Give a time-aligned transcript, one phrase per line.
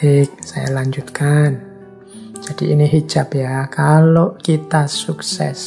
[0.00, 1.60] Baik, saya lanjutkan.
[2.40, 3.68] Jadi ini hijab ya.
[3.68, 5.60] Kalau kita sukses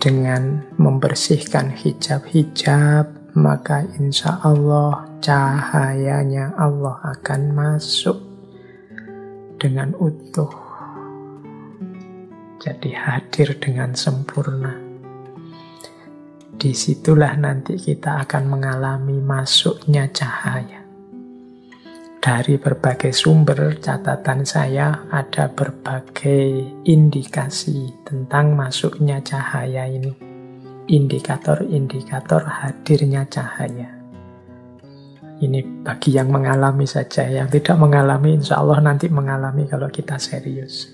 [0.00, 8.16] dengan membersihkan hijab-hijab, maka insya Allah cahayanya Allah akan masuk
[9.60, 10.56] dengan utuh.
[12.64, 14.72] Jadi hadir dengan sempurna.
[16.48, 20.83] Di situlah nanti kita akan mengalami masuknya cahaya.
[22.24, 30.08] Dari berbagai sumber catatan saya ada berbagai indikasi tentang masuknya cahaya ini.
[30.88, 33.92] Indikator-indikator hadirnya cahaya.
[35.36, 40.88] Ini bagi yang mengalami saja, yang tidak mengalami insya Allah nanti mengalami kalau kita serius.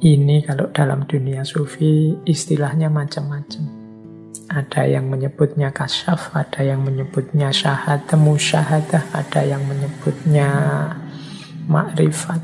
[0.00, 3.75] Ini kalau dalam dunia sufi istilahnya macam-macam.
[4.56, 10.48] Ada yang menyebutnya kasyaf, ada yang menyebutnya syahadah, musyahadah, ada yang menyebutnya
[11.68, 12.40] makrifat.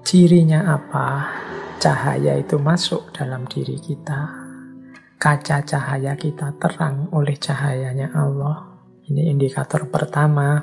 [0.00, 1.28] Cirinya apa?
[1.76, 4.32] Cahaya itu masuk dalam diri kita.
[5.20, 8.72] Kaca cahaya kita terang oleh cahayanya Allah.
[9.12, 10.56] Ini indikator pertama.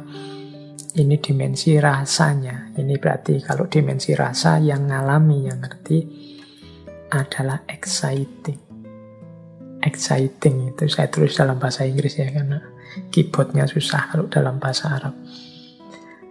[0.98, 2.74] Ini dimensi rasanya.
[2.74, 6.00] Ini berarti kalau dimensi rasa yang ngalami, yang ngerti
[7.14, 8.69] adalah exciting
[9.84, 12.60] exciting itu saya tulis dalam bahasa Inggris ya karena
[13.14, 15.16] keyboardnya susah kalau dalam bahasa Arab.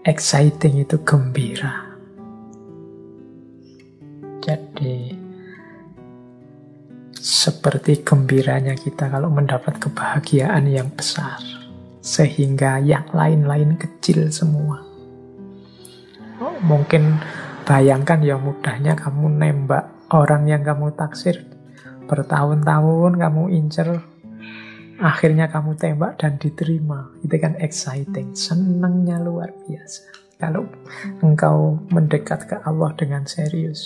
[0.04, 1.84] Exciting itu gembira.
[4.41, 5.12] Jadi
[7.19, 11.36] seperti gembiranya kita kalau mendapat kebahagiaan yang besar
[12.00, 14.80] sehingga yang lain-lain kecil semua.
[16.41, 17.20] Oh, mungkin
[17.69, 21.58] bayangkan ya mudahnya kamu nembak orang yang kamu taksir
[22.09, 24.01] Bertahun-tahun kamu incer,
[24.97, 27.12] akhirnya kamu tembak dan diterima.
[27.21, 30.09] Itu kan exciting, senangnya luar biasa.
[30.41, 30.65] Kalau
[31.21, 33.84] engkau mendekat ke Allah dengan serius,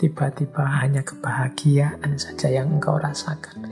[0.00, 3.68] tiba-tiba hanya kebahagiaan saja yang engkau rasakan.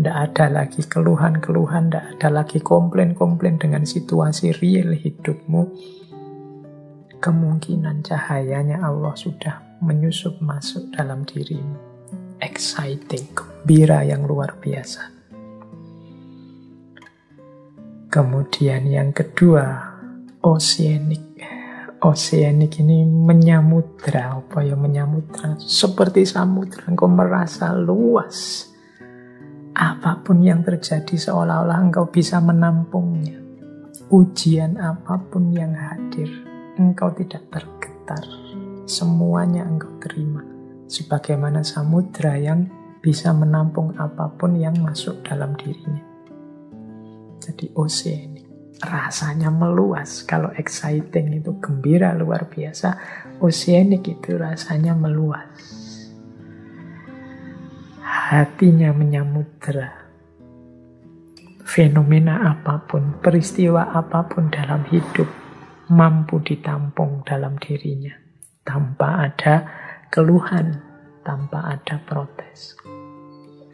[0.00, 5.68] Tidak ada lagi keluhan-keluhan, tidak ada lagi komplain-komplain dengan situasi real hidupmu.
[7.20, 11.87] Kemungkinan cahayanya Allah sudah menyusup masuk dalam dirimu
[12.38, 15.02] exciting, gembira yang luar biasa.
[18.08, 19.94] Kemudian yang kedua,
[20.40, 21.26] oceanic.
[21.98, 25.58] Oceanic ini menyamudra, apa ya menyamudra?
[25.58, 28.70] Seperti samudra, engkau merasa luas.
[29.74, 33.38] Apa pun yang terjadi seolah-olah engkau bisa menampungnya.
[34.08, 36.30] Ujian apa pun yang hadir,
[36.80, 38.24] engkau tidak tergetar.
[38.88, 40.57] Semuanya engkau terima
[40.88, 42.66] sebagaimana samudra yang
[42.98, 46.02] bisa menampung apa pun yang masuk dalam dirinya.
[47.38, 48.44] Jadi oceanic.
[48.78, 50.22] Rasanya meluas.
[50.26, 52.98] Kalau exciting itu gembira luar biasa.
[53.38, 55.46] Oceanic itu rasanya meluas.
[58.02, 60.08] Hatinya menyamudra.
[61.68, 65.28] Fenomena apa pun, peristiwa apa pun dalam hidup
[65.88, 68.12] mampu ditampung dalam dirinya
[68.60, 69.54] tanpa ada
[70.08, 70.80] keluhan
[71.20, 72.76] tanpa ada protes.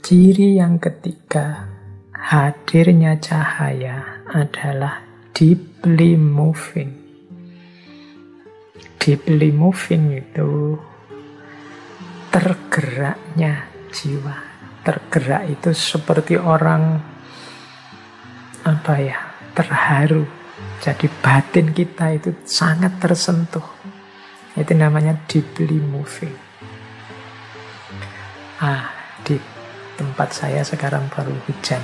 [0.04, 1.70] Ciri yang ketiga,
[2.10, 5.00] hadirnya cahaya adalah
[5.32, 6.92] deeply moving.
[8.98, 10.76] Deeply moving itu
[12.28, 14.36] tergeraknya jiwa.
[14.84, 17.00] Tergerak itu seperti orang
[18.66, 19.18] apa ya,
[19.56, 20.26] terharu.
[20.84, 23.73] Jadi batin kita itu sangat tersentuh
[24.54, 26.34] itu namanya deeply moving.
[28.62, 28.94] Ah,
[29.26, 29.34] di
[29.98, 31.82] tempat saya sekarang baru hujan.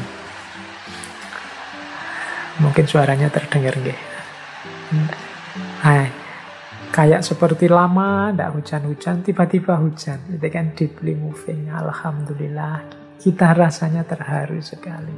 [2.62, 4.00] Mungkin suaranya terdengar nggih.
[5.82, 6.12] Hai,
[6.94, 10.18] kayak seperti lama tidak hujan-hujan, tiba-tiba hujan.
[10.30, 11.74] Itu kan deeply moving.
[11.74, 12.86] Alhamdulillah,
[13.18, 15.14] kita rasanya terharu sekali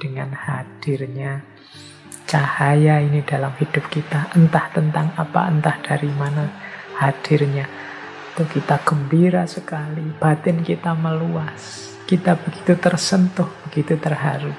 [0.00, 1.42] dengan hadirnya
[2.28, 4.32] cahaya ini dalam hidup kita.
[4.36, 6.67] Entah tentang apa, entah dari mana
[6.98, 7.66] hadirnya.
[8.34, 11.94] Itu kita gembira sekali, batin kita meluas.
[12.06, 14.54] Kita begitu tersentuh, begitu terharu.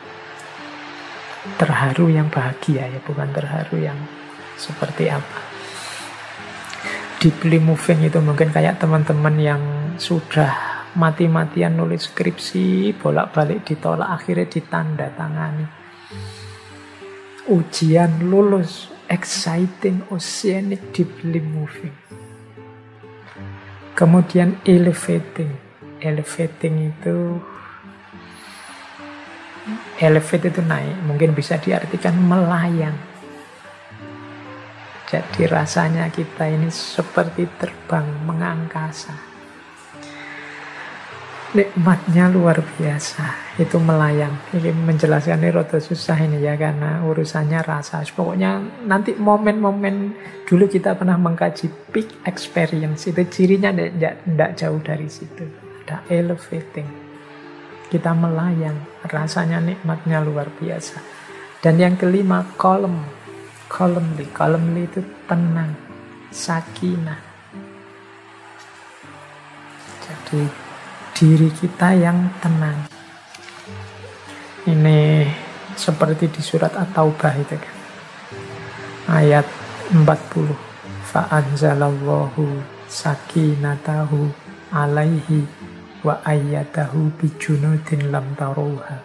[1.55, 3.99] Terharu yang bahagia ya, bukan terharu yang
[4.59, 5.39] seperti apa.
[7.19, 9.61] Deeply moving itu mungkin kayak teman-teman yang
[9.99, 15.67] sudah mati-matian nulis skripsi, bolak-balik ditolak, akhirnya ditanda tangani.
[17.49, 21.95] Ujian lulus, exciting, oceanic, deeply moving.
[23.99, 25.51] Kemudian elevating.
[25.99, 27.35] Elevating itu
[29.99, 32.95] elevate itu naik, mungkin bisa diartikan melayang.
[35.03, 39.28] Jadi rasanya kita ini seperti terbang mengangkasa
[41.53, 43.57] nikmatnya luar biasa.
[43.57, 44.37] Itu melayang.
[44.53, 48.05] Ini menjelaskan ini rada susah ini ya karena urusannya rasa.
[48.13, 50.13] Pokoknya nanti momen-momen
[50.45, 53.09] dulu kita pernah mengkaji peak experience.
[53.09, 55.43] Itu cirinya tidak jauh dari situ.
[55.85, 56.87] Ada elevating.
[57.89, 58.77] Kita melayang.
[59.09, 61.01] Rasanya nikmatnya luar biasa.
[61.59, 63.03] Dan yang kelima kolom
[63.69, 65.75] kolom li kolom li itu tenang.
[66.29, 67.21] Sakinah.
[70.05, 70.68] Jadi
[71.19, 72.87] diri kita yang tenang.
[74.63, 75.27] Ini
[75.75, 77.75] seperti di surat At-Taubah itu kan.
[79.19, 79.43] Ayat
[79.91, 80.07] 40.
[81.11, 84.31] Fa'anzalallahu sakinatahu
[84.71, 85.43] alaihi
[86.07, 89.03] wa ayyatahu bijunudin lam taruha.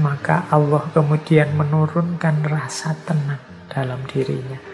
[0.00, 4.71] Maka Allah kemudian menurunkan rasa tenang dalam dirinya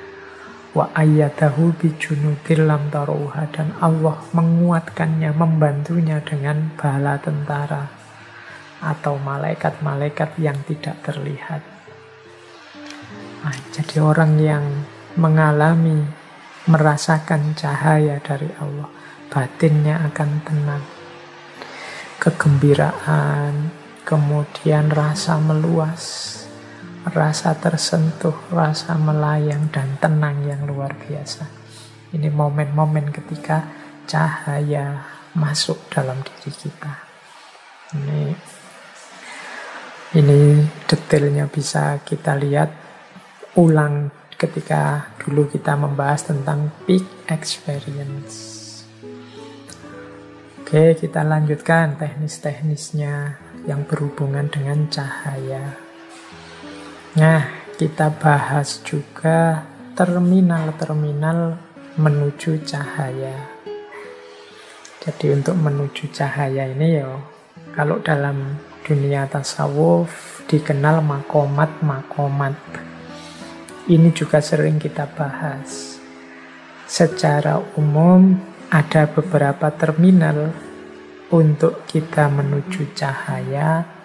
[0.77, 7.89] wa ayyadahu bijunudil lam taruha dan Allah menguatkannya, membantunya dengan bala tentara
[8.79, 11.63] atau malaikat-malaikat yang tidak terlihat.
[13.43, 14.65] Nah, jadi orang yang
[15.19, 16.05] mengalami,
[16.69, 18.87] merasakan cahaya dari Allah,
[19.33, 20.85] batinnya akan tenang.
[22.19, 23.73] Kegembiraan,
[24.07, 26.38] kemudian rasa meluas,
[27.07, 31.47] rasa tersentuh, rasa melayang dan tenang yang luar biasa.
[32.15, 33.69] Ini momen-momen ketika
[34.09, 35.05] cahaya
[35.37, 36.93] masuk dalam diri kita.
[37.95, 38.23] Ini
[40.17, 42.73] ini detailnya bisa kita lihat
[43.61, 44.09] ulang
[44.39, 48.57] ketika dulu kita membahas tentang peak experience.
[50.65, 55.88] Oke, kita lanjutkan teknis-teknisnya yang berhubungan dengan cahaya.
[57.19, 59.67] Nah, kita bahas juga
[59.99, 61.59] terminal-terminal
[61.99, 63.59] menuju cahaya.
[65.03, 67.11] Jadi untuk menuju cahaya ini ya,
[67.75, 72.55] kalau dalam dunia tasawuf dikenal makomat-makomat.
[73.91, 75.99] Ini juga sering kita bahas.
[76.87, 78.39] Secara umum
[78.71, 80.55] ada beberapa terminal
[81.35, 83.98] untuk kita menuju cahaya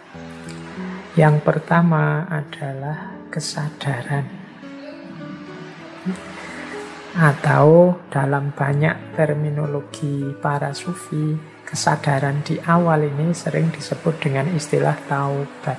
[1.13, 4.25] yang pertama adalah kesadaran.
[7.13, 15.77] Atau dalam banyak terminologi para sufi, kesadaran di awal ini sering disebut dengan istilah taubat.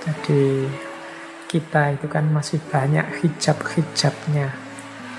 [0.00, 0.64] Jadi
[1.44, 4.56] kita itu kan masih banyak hijab-hijabnya.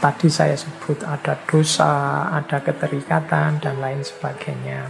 [0.01, 4.89] Tadi saya sebut ada dosa, ada keterikatan, dan lain sebagainya.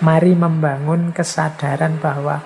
[0.00, 2.40] Mari membangun kesadaran bahwa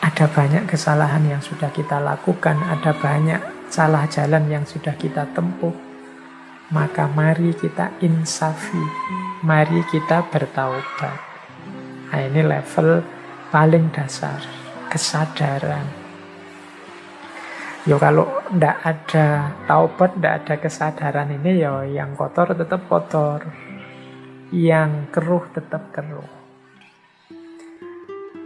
[0.00, 5.76] ada banyak kesalahan yang sudah kita lakukan, ada banyak salah jalan yang sudah kita tempuh.
[6.72, 8.80] Maka mari kita insafi,
[9.44, 11.20] mari kita bertaubat.
[12.08, 13.04] Nah, ini level
[13.52, 14.40] paling dasar,
[14.88, 15.84] kesadaran.
[17.84, 23.65] Yo kalau ndak ada taubat, ndak ada kesadaran ini yo yang kotor tetap kotor
[24.54, 26.30] yang keruh tetap keruh.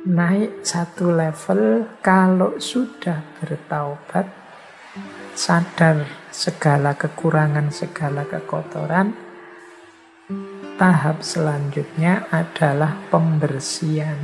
[0.08, 4.24] Naik satu level kalau sudah bertaubat,
[5.36, 9.12] sadar segala kekurangan, segala kekotoran,
[10.80, 14.16] tahap selanjutnya adalah pembersihan.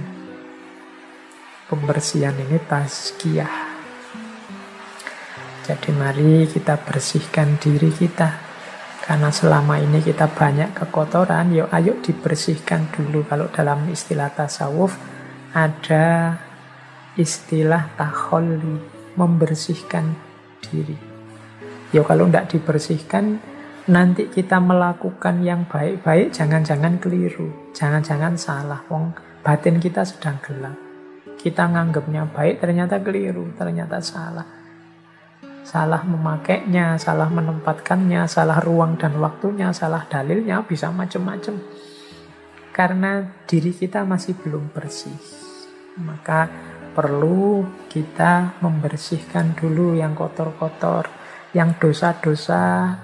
[1.68, 3.56] Pembersihan ini tazkiyah.
[5.66, 8.45] Jadi mari kita bersihkan diri kita
[9.06, 13.22] karena selama ini kita banyak kekotoran, yuk ayo dibersihkan dulu.
[13.22, 14.98] Kalau dalam istilah tasawuf
[15.54, 16.34] ada
[17.14, 18.82] istilah takholi,
[19.14, 20.10] membersihkan
[20.58, 20.98] diri.
[21.94, 23.38] Yuk kalau tidak dibersihkan,
[23.86, 28.82] nanti kita melakukan yang baik-baik, jangan-jangan keliru, jangan-jangan salah.
[28.90, 29.14] Wong
[29.46, 30.74] batin kita sedang gelap.
[31.38, 34.65] Kita nganggapnya baik, ternyata keliru, ternyata salah
[35.66, 41.58] salah memakainya, salah menempatkannya, salah ruang dan waktunya, salah dalilnya, bisa macam-macam.
[42.70, 45.18] Karena diri kita masih belum bersih.
[45.98, 46.46] Maka
[46.94, 51.10] perlu kita membersihkan dulu yang kotor-kotor,
[51.50, 52.94] yang dosa-dosa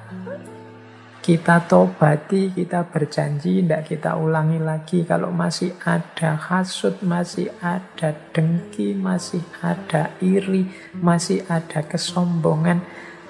[1.22, 5.06] kita tobati, kita berjanji, tidak kita ulangi lagi.
[5.06, 10.66] Kalau masih ada hasut, masih ada dengki, masih ada iri,
[10.98, 12.82] masih ada kesombongan,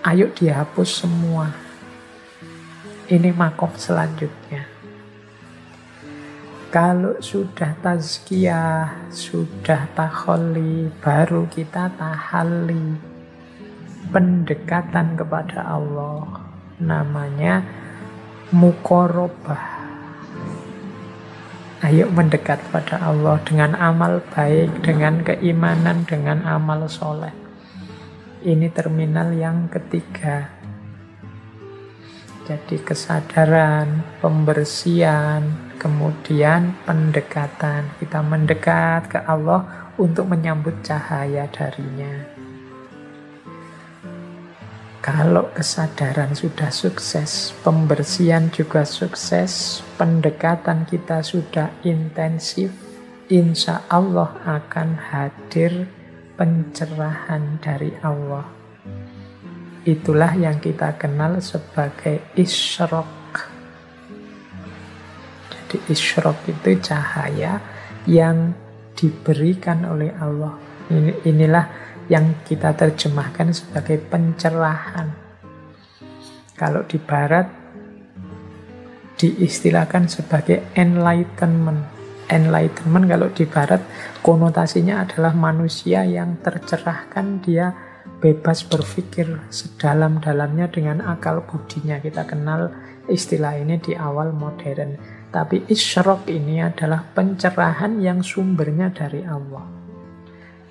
[0.08, 1.52] ayo dihapus semua.
[3.12, 4.64] Ini makom selanjutnya.
[6.72, 13.12] Kalau sudah tazkiyah, sudah takholi, baru kita tahali.
[14.08, 16.48] Pendekatan kepada Allah.
[16.80, 17.81] Namanya
[18.52, 19.80] mukorobah.
[21.82, 27.32] Ayo mendekat pada Allah dengan amal baik, dengan keimanan, dengan amal soleh.
[28.44, 30.52] Ini terminal yang ketiga.
[32.44, 37.88] Jadi kesadaran, pembersihan, kemudian pendekatan.
[37.98, 42.31] Kita mendekat ke Allah untuk menyambut cahaya darinya.
[45.02, 52.70] Kalau kesadaran sudah sukses, pembersihan juga sukses, pendekatan kita sudah intensif,
[53.26, 55.90] insya Allah akan hadir
[56.38, 58.46] pencerahan dari Allah.
[59.82, 63.10] Itulah yang kita kenal sebagai isyrok.
[65.50, 67.58] Jadi isyrok itu cahaya
[68.06, 68.54] yang
[68.94, 70.54] diberikan oleh Allah.
[70.94, 75.12] Ini, inilah yang kita terjemahkan sebagai pencerahan.
[76.56, 77.62] Kalau di barat
[79.22, 81.86] diistilahkan sebagai enlightenment.
[82.26, 83.82] Enlightenment kalau di barat
[84.24, 87.70] konotasinya adalah manusia yang tercerahkan, dia
[88.22, 92.02] bebas berpikir sedalam-dalamnya dengan akal budinya.
[92.02, 92.70] Kita kenal
[93.06, 94.98] istilah ini di awal modern.
[95.32, 99.81] Tapi isyrok ini adalah pencerahan yang sumbernya dari Allah.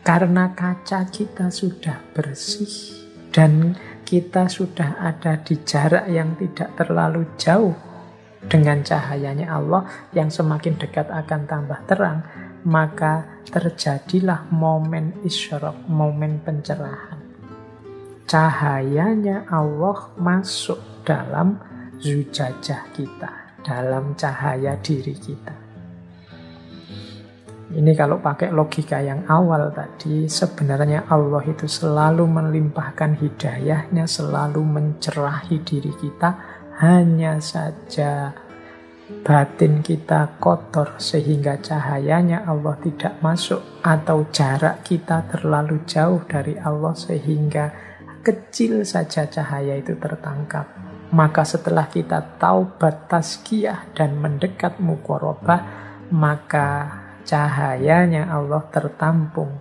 [0.01, 7.77] Karena kaca kita sudah bersih dan kita sudah ada di jarak yang tidak terlalu jauh
[8.49, 9.85] dengan cahayanya Allah
[10.17, 12.25] yang semakin dekat akan tambah terang,
[12.65, 17.21] maka terjadilah momen isyrok, momen pencerahan.
[18.25, 21.61] Cahayanya Allah masuk dalam
[22.01, 25.60] zujajah kita, dalam cahaya diri kita.
[27.71, 35.55] Ini kalau pakai logika yang awal tadi, sebenarnya Allah itu selalu melimpahkan hidayahnya, selalu mencerahi
[35.63, 36.35] diri kita,
[36.83, 38.35] hanya saja
[39.23, 46.95] batin kita kotor sehingga cahayanya Allah tidak masuk atau jarak kita terlalu jauh dari Allah
[46.95, 47.71] sehingga
[48.19, 50.67] kecil saja cahaya itu tertangkap.
[51.11, 55.59] Maka setelah kita taubat taskiyah dan mendekat mukorobah,
[56.11, 59.57] maka cahayanya Allah tertampung.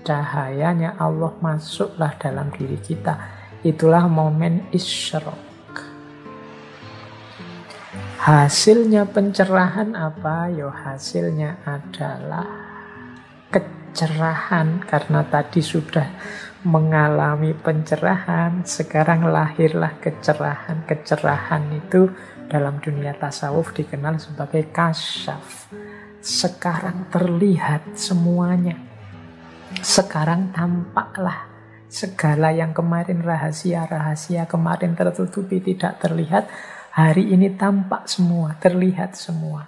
[0.00, 3.16] Cahayanya Allah masuklah dalam diri kita.
[3.60, 5.50] Itulah momen isyrok.
[8.20, 10.52] Hasilnya pencerahan apa?
[10.52, 12.44] Yo hasilnya adalah
[13.48, 16.04] kecerahan karena tadi sudah
[16.60, 20.84] mengalami pencerahan, sekarang lahirlah kecerahan.
[20.84, 22.12] Kecerahan itu
[22.50, 25.70] dalam dunia tasawuf dikenal sebagai kasyaf
[26.20, 28.76] sekarang terlihat semuanya.
[29.80, 31.48] Sekarang tampaklah
[31.86, 36.50] segala yang kemarin rahasia-rahasia kemarin tertutupi tidak terlihat,
[36.90, 39.64] hari ini tampak semua, terlihat semua.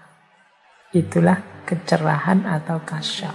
[0.93, 3.35] Itulah kecerahan atau kasyaf.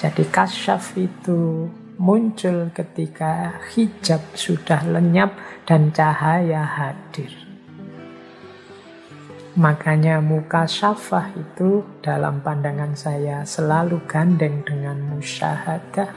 [0.00, 1.70] Jadi kasyaf itu
[2.02, 7.51] muncul ketika hijab sudah lenyap dan cahaya hadir.
[9.52, 16.08] Makanya muka syafah itu dalam pandangan saya selalu gandeng dengan musyahadah.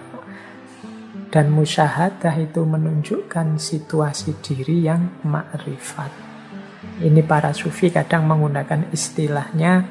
[1.28, 6.08] Dan musyahadah itu menunjukkan situasi diri yang makrifat.
[7.04, 9.84] Ini para sufi kadang menggunakan istilahnya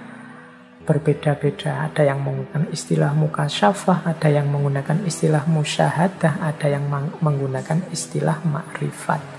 [0.88, 1.84] berbeda-beda.
[1.84, 6.88] Ada yang menggunakan istilah muka syafah, ada yang menggunakan istilah musyahadah, ada yang
[7.20, 9.33] menggunakan istilah makrifat.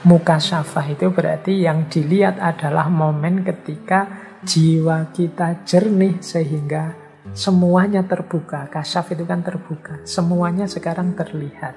[0.00, 4.08] Muka syafah itu berarti yang dilihat adalah momen ketika
[4.40, 6.96] jiwa kita jernih sehingga
[7.36, 8.64] semuanya terbuka.
[8.72, 10.00] Kasyaf itu kan terbuka.
[10.08, 11.76] Semuanya sekarang terlihat.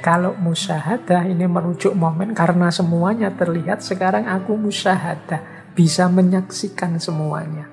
[0.00, 5.74] Kalau musyahadah ini merujuk momen karena semuanya terlihat, sekarang aku musyahadah.
[5.76, 7.68] Bisa menyaksikan semuanya.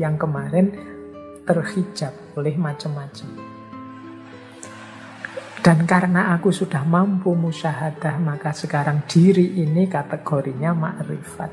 [0.00, 0.66] Yang kemarin
[1.44, 3.47] terhijab oleh macam-macam.
[5.68, 11.52] Dan karena aku sudah mampu musyahadah, maka sekarang diri ini kategorinya makrifat.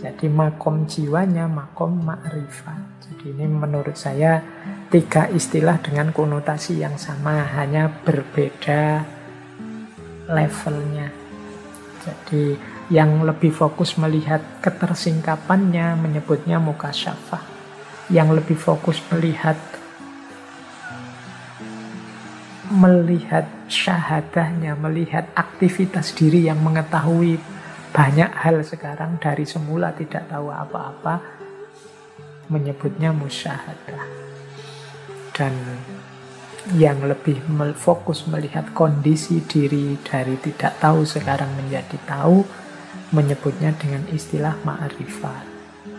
[0.00, 2.80] Jadi makom jiwanya makom makrifat.
[3.04, 4.40] Jadi ini menurut saya
[4.88, 9.04] tiga istilah dengan konotasi yang sama, hanya berbeda
[10.32, 11.12] levelnya.
[12.00, 12.56] Jadi
[12.88, 17.44] yang lebih fokus melihat ketersingkapannya menyebutnya muka syafah.
[18.08, 19.60] Yang lebih fokus melihat
[22.80, 27.36] melihat syahadahnya, melihat aktivitas diri yang mengetahui
[27.92, 31.20] banyak hal sekarang dari semula tidak tahu apa-apa
[32.48, 34.00] menyebutnya musyahadah.
[35.36, 35.52] Dan
[36.72, 37.44] yang lebih
[37.76, 42.44] fokus melihat kondisi diri dari tidak tahu sekarang menjadi tahu
[43.12, 45.44] menyebutnya dengan istilah ma'rifat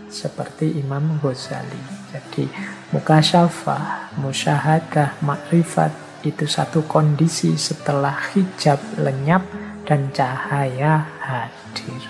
[0.09, 2.01] seperti Imam Ghazali.
[2.11, 2.49] Jadi
[2.91, 9.41] mukasyafah, musyahadah, makrifat itu satu kondisi setelah hijab lenyap
[9.85, 12.03] dan cahaya hadir.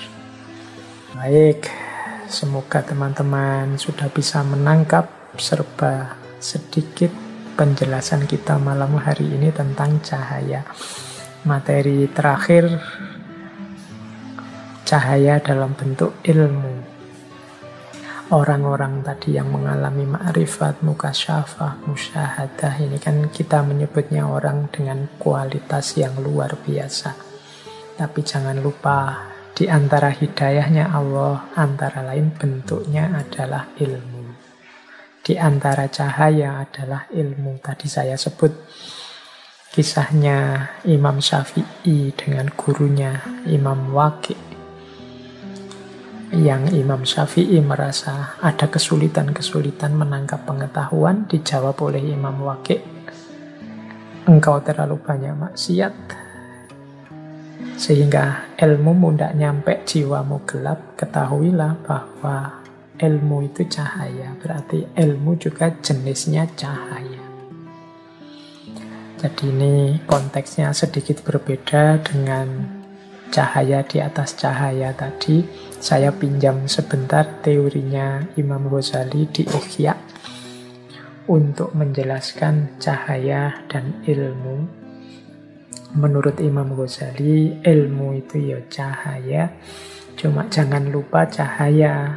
[1.16, 1.72] Baik,
[2.28, 5.08] semoga teman-teman sudah bisa menangkap
[5.40, 7.12] serba sedikit
[7.56, 10.68] penjelasan kita malam hari ini tentang cahaya.
[11.48, 12.68] Materi terakhir
[14.86, 16.91] cahaya dalam bentuk ilmu
[18.32, 26.16] orang-orang tadi yang mengalami ma'rifat, mukasyafah, musyahadah ini kan kita menyebutnya orang dengan kualitas yang
[26.24, 27.12] luar biasa.
[28.00, 34.24] Tapi jangan lupa di antara hidayahnya Allah antara lain bentuknya adalah ilmu.
[35.22, 37.62] Di antara cahaya adalah ilmu.
[37.62, 38.50] Tadi saya sebut
[39.76, 44.51] kisahnya Imam Syafi'i dengan gurunya Imam Waqi
[46.32, 53.02] yang Imam Syafi'i merasa ada kesulitan-kesulitan menangkap pengetahuan dijawab oleh Imam Waqi
[54.32, 55.94] engkau terlalu banyak maksiat
[57.82, 60.94] sehingga ilmu tidak nyampe jiwamu gelap.
[60.94, 62.62] Ketahuilah bahwa
[63.02, 67.26] ilmu itu cahaya berarti ilmu juga jenisnya cahaya.
[69.18, 72.70] Jadi ini konteksnya sedikit berbeda dengan
[73.34, 75.46] cahaya di atas cahaya tadi,
[75.82, 79.98] saya pinjam sebentar teorinya Imam Ghazali di Ihya
[81.26, 84.62] untuk menjelaskan cahaya dan ilmu.
[85.98, 89.58] Menurut Imam Ghazali, ilmu itu ya cahaya,
[90.14, 92.14] cuma jangan lupa cahaya.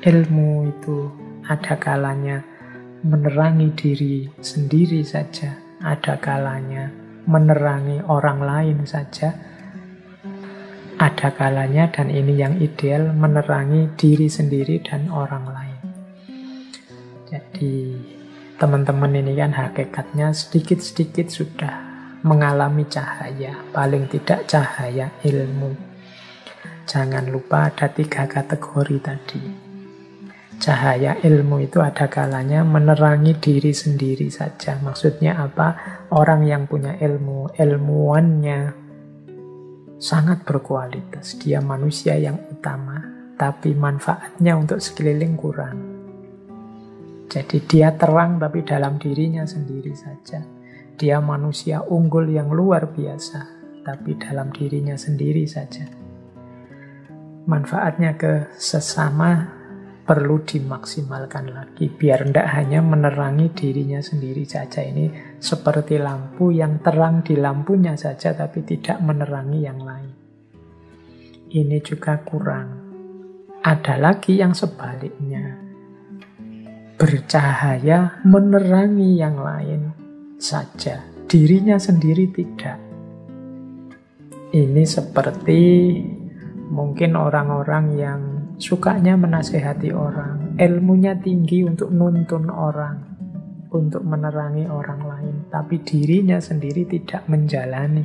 [0.00, 1.12] Ilmu itu
[1.44, 2.40] ada kalanya
[3.04, 5.52] menerangi diri sendiri saja,
[5.84, 6.88] ada kalanya
[7.28, 9.51] menerangi orang lain saja,
[11.02, 15.80] ada kalanya dan ini yang ideal menerangi diri sendiri dan orang lain.
[17.26, 17.74] Jadi
[18.54, 21.74] teman-teman ini kan hakikatnya sedikit-sedikit sudah
[22.22, 25.74] mengalami cahaya, paling tidak cahaya ilmu.
[26.86, 29.42] Jangan lupa ada tiga kategori tadi.
[30.62, 34.78] Cahaya ilmu itu ada kalanya menerangi diri sendiri saja.
[34.78, 35.74] Maksudnya apa?
[36.14, 38.81] Orang yang punya ilmu, ilmuannya
[40.02, 41.38] sangat berkualitas.
[41.38, 42.98] Dia manusia yang utama,
[43.38, 45.78] tapi manfaatnya untuk sekeliling kurang.
[47.30, 50.42] Jadi dia terang tapi dalam dirinya sendiri saja.
[50.98, 53.40] Dia manusia unggul yang luar biasa,
[53.86, 55.86] tapi dalam dirinya sendiri saja.
[57.46, 59.62] Manfaatnya ke sesama
[60.02, 67.26] perlu dimaksimalkan lagi biar tidak hanya menerangi dirinya sendiri saja ini seperti lampu yang terang
[67.26, 70.14] di lampunya saja tapi tidak menerangi yang lain.
[71.50, 72.78] Ini juga kurang.
[73.58, 75.58] Ada lagi yang sebaliknya.
[76.94, 79.90] Bercahaya menerangi yang lain
[80.38, 81.02] saja.
[81.26, 82.78] Dirinya sendiri tidak.
[84.54, 85.60] Ini seperti
[86.70, 88.20] mungkin orang-orang yang
[88.62, 93.11] sukanya menasehati orang, ilmunya tinggi untuk nuntun orang,
[93.72, 98.04] untuk menerangi orang lain, tapi dirinya sendiri tidak menjalani.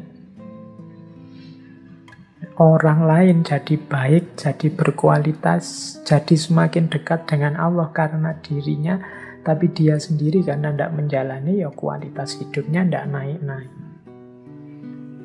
[2.58, 8.98] Orang lain jadi baik, jadi berkualitas, jadi semakin dekat dengan Allah karena dirinya,
[9.46, 13.72] tapi dia sendiri karena tidak menjalani, ya kualitas hidupnya tidak naik-naik.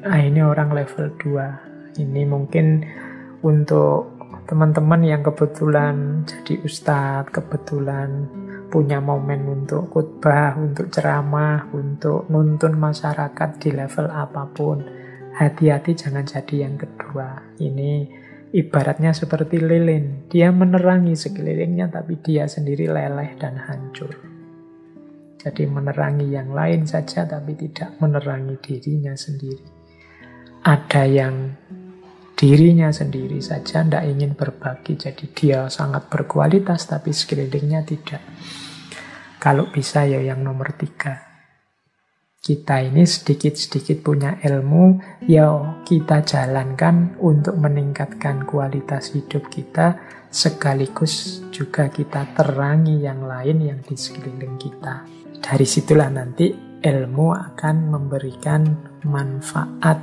[0.03, 2.03] Nah ini orang level 2.
[2.03, 2.85] Ini mungkin
[3.41, 4.19] untuk
[4.51, 8.29] teman-teman yang kebetulan jadi ustadz, kebetulan
[8.73, 14.81] punya momen untuk khutbah, untuk ceramah, untuk nuntun masyarakat di level apa pun.
[15.37, 17.53] Hati-hati jangan jadi yang kedua.
[17.61, 18.09] Ini
[18.57, 20.25] ibaratnya seperti lilin.
[20.33, 24.13] Dia menerangi sekelilingnya tapi dia sendiri leleh dan hancur.
[25.37, 29.67] Jadi menerangi yang lain saja tapi tidak menerangi dirinya sendiri.
[30.63, 31.35] Ada yang
[32.39, 34.95] dirinya sendiri saja tidak ingin berbagi.
[34.95, 38.23] Jadi dia sangat berkualitas tapi sekelilingnya tidak.
[39.43, 41.19] Kalau bisa ya yang nomor tiga.
[42.39, 49.99] Kita ini sedikit-sedikit punya ilmu, ya kita jalankan untuk meningkatkan kualitas hidup kita,
[50.31, 55.11] sekaligus juga kita terangi yang lain yang di sekeliling kita.
[55.43, 58.63] Dari situlah nanti ilmu akan memberikan
[59.11, 59.99] manfaat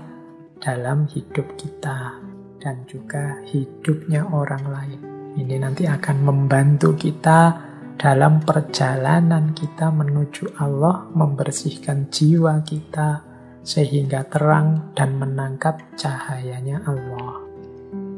[0.60, 2.28] dalam hidup kita.
[2.60, 5.00] dan juga hidupnya orang lain.
[5.40, 7.69] Ini nanti akan membantu kita
[8.00, 13.28] dalam perjalanan kita menuju Allah, membersihkan jiwa kita
[13.60, 17.44] sehingga terang dan menangkap cahayanya Allah.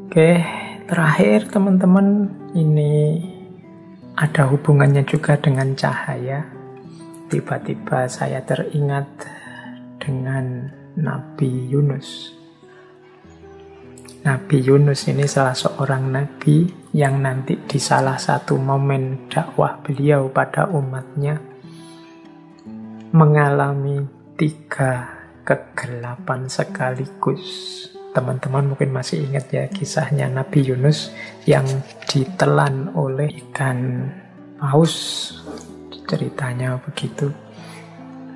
[0.06, 0.38] Oke,
[0.86, 3.26] terakhir teman-teman, ini
[4.14, 6.46] ada hubungannya juga dengan cahaya.
[7.34, 9.10] Tiba-tiba saya teringat
[9.98, 12.41] dengan Nabi Yunus.
[14.22, 20.70] Nabi Yunus ini salah seorang nabi yang nanti di salah satu momen dakwah beliau pada
[20.70, 21.42] umatnya
[23.10, 24.06] mengalami
[24.38, 25.10] tiga
[25.42, 27.42] kegelapan sekaligus.
[28.14, 31.10] Teman-teman mungkin masih ingat ya kisahnya Nabi Yunus
[31.50, 31.66] yang
[32.06, 34.06] ditelan oleh ikan
[34.62, 35.34] paus.
[36.06, 37.34] Ceritanya begitu.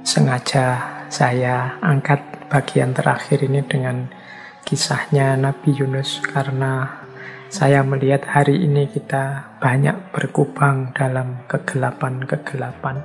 [0.02, 0.82] Sengaja
[1.14, 4.25] saya angkat bagian terakhir ini dengan
[4.66, 7.06] kisahnya Nabi Yunus karena
[7.54, 12.98] saya melihat hari ini kita banyak berkubang dalam kegelapan-kegelapan.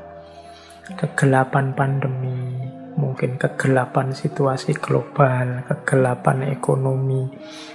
[0.97, 2.65] Kegelapan pandemi,
[2.97, 7.29] mungkin kegelapan situasi global, kegelapan ekonomi,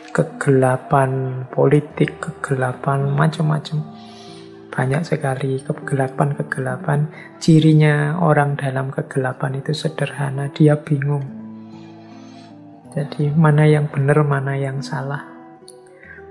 [0.10, 3.86] kegelapan politik, kegelapan macam-macam.
[4.74, 7.08] Banyak sekali kegelapan-kegelapan.
[7.38, 11.45] Cirinya orang dalam kegelapan itu sederhana, dia bingung
[12.96, 15.28] jadi mana yang benar, mana yang salah.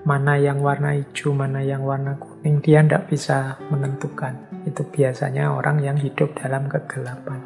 [0.08, 4.64] Mana yang warna hijau, mana yang warna kuning, dia tidak bisa menentukan.
[4.64, 7.40] Itu biasanya orang yang hidup dalam kegelapan.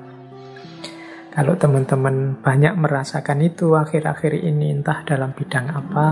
[1.34, 6.06] Kalau teman-teman banyak merasakan itu akhir-akhir ini entah dalam bidang apa,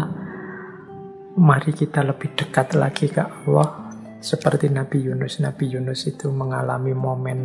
[1.39, 3.91] mari kita lebih dekat lagi ke Allah.
[4.19, 5.39] Seperti Nabi Yunus.
[5.39, 7.39] Nabi Yunus itu mengalami momen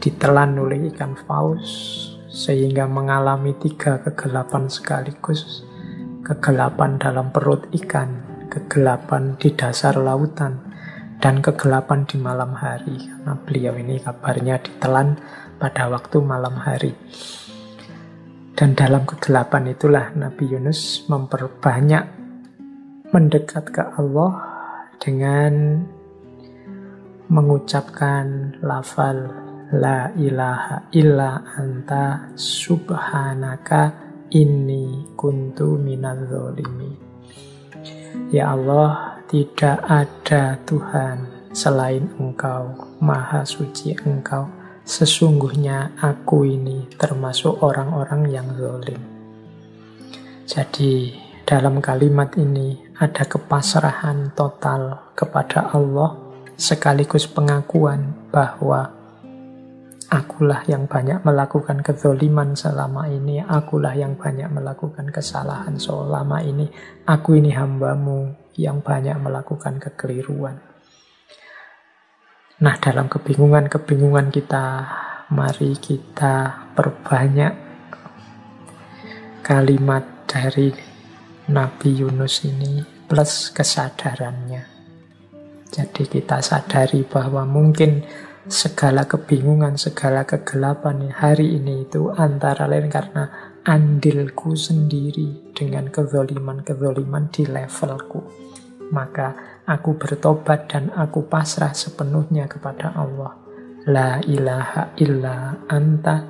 [0.00, 1.68] ditelan oleh ikan paus,
[2.32, 5.68] sehingga mengalami tiga kegelapan sekaligus.
[6.24, 10.56] Kegelapan dalam perut ikan, kegelapan di dasar lautan,
[11.20, 12.96] dan kegelapan di malam hari.
[12.96, 15.20] Karena beliau ini kabarnya ditelan
[15.60, 16.96] pada waktu malam hari.
[18.56, 22.04] Dan dalam kegelapan itulah Nabi Yunus memperbanyak
[23.12, 24.32] mendekat ke Allah
[24.96, 25.84] dengan
[27.28, 33.88] mengucapkan lafal La ilaha illa anta subhanaka
[34.36, 36.92] inni kuntu minal zolimi.
[38.28, 44.44] Ya Allah, tidak ada Tuhan selain Engkau, Maha Suci Engkau.
[44.84, 49.00] Sesungguhnya aku ini termasuk orang-orang yang zolim.
[50.44, 51.16] Jadi
[51.48, 56.12] dalam kalimat ini ada kepasrahan total kepada Allah
[56.60, 59.01] sekaligus pengakuan bahwa
[60.12, 63.40] Akulah yang banyak melakukan kezoliman selama ini.
[63.40, 66.68] Akulah yang banyak melakukan kesalahan selama ini.
[67.08, 70.60] Aku ini hambamu yang banyak melakukan kekeliruan.
[72.60, 74.84] Nah, dalam kebingungan-kebingungan kita,
[75.32, 77.56] mari kita perbanyak
[79.40, 80.76] kalimat dari
[81.48, 84.68] Nabi Yunus ini plus kesadarannya.
[85.72, 88.04] Jadi kita sadari bahwa mungkin
[88.50, 97.46] segala kebingungan, segala kegelapan hari ini itu antara lain karena andilku sendiri dengan kezoliman-kezoliman di
[97.46, 98.20] levelku.
[98.90, 103.38] Maka aku bertobat dan aku pasrah sepenuhnya kepada Allah.
[103.86, 106.22] La ilaha illa anta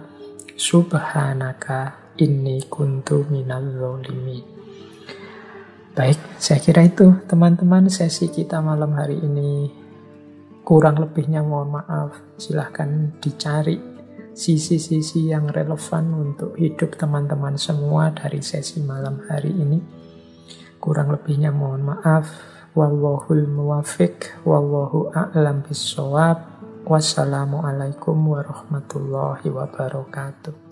[0.57, 4.45] subhanaka inni kuntu minal zolimin.
[5.93, 9.82] Baik, saya kira itu teman-teman sesi kita malam hari ini
[10.63, 13.93] Kurang lebihnya mohon maaf, silahkan dicari
[14.33, 19.79] sisi-sisi yang relevan untuk hidup teman-teman semua dari sesi malam hari ini.
[20.79, 22.31] Kurang lebihnya mohon maaf.
[22.73, 26.41] Wallahul muwafiq, wallahu a'lam bisawab.
[26.89, 30.72] Wassalamualaikum warahmatullahi wabarakatuh.